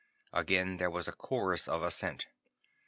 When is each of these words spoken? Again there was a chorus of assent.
Again 0.33 0.77
there 0.77 0.89
was 0.89 1.07
a 1.07 1.11
chorus 1.11 1.67
of 1.67 1.83
assent. 1.83 2.25